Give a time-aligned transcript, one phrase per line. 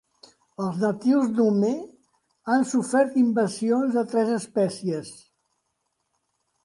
[0.67, 1.69] Els natius Pnume
[2.53, 5.13] han sofert invasions de tres espècies.